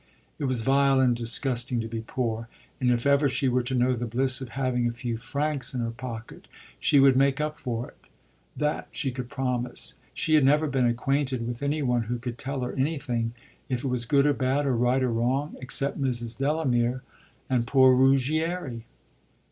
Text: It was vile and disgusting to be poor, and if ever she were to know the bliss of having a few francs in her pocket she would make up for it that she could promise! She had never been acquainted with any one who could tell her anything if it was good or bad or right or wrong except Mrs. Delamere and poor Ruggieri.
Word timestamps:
It 0.39 0.45
was 0.45 0.63
vile 0.63 0.99
and 0.99 1.15
disgusting 1.15 1.79
to 1.79 1.87
be 1.87 2.01
poor, 2.01 2.47
and 2.79 2.89
if 2.89 3.05
ever 3.05 3.29
she 3.29 3.47
were 3.47 3.61
to 3.61 3.75
know 3.75 3.93
the 3.93 4.07
bliss 4.07 4.41
of 4.41 4.49
having 4.57 4.87
a 4.89 4.93
few 4.93 5.17
francs 5.17 5.75
in 5.75 5.81
her 5.81 5.91
pocket 5.91 6.47
she 6.79 6.99
would 6.99 7.15
make 7.15 7.39
up 7.39 7.55
for 7.55 7.89
it 7.89 7.97
that 8.57 8.87
she 8.89 9.11
could 9.11 9.29
promise! 9.29 9.93
She 10.15 10.33
had 10.33 10.43
never 10.43 10.65
been 10.65 10.87
acquainted 10.87 11.45
with 11.47 11.61
any 11.61 11.83
one 11.83 12.05
who 12.05 12.17
could 12.17 12.39
tell 12.39 12.61
her 12.61 12.73
anything 12.73 13.33
if 13.69 13.83
it 13.83 13.89
was 13.89 14.05
good 14.05 14.25
or 14.25 14.33
bad 14.33 14.65
or 14.65 14.75
right 14.75 15.03
or 15.03 15.11
wrong 15.11 15.55
except 15.61 16.01
Mrs. 16.01 16.39
Delamere 16.39 17.03
and 17.47 17.67
poor 17.67 17.93
Ruggieri. 17.93 18.85